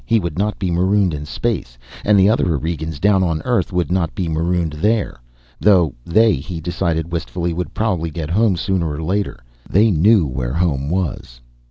[0.03, 1.77] He would not be marooned in space.
[2.03, 5.19] And the other Aurigeans, down on Earth, would not be marooned there.
[5.59, 9.43] Though they, he decided wistfully, would probably get home sooner or later.
[9.69, 11.39] They knew where home was.